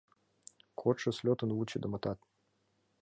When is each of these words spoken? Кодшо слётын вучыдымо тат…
Кодшо 0.79 1.09
слётын 1.17 1.49
вучыдымо 1.57 1.97
тат… 2.03 2.19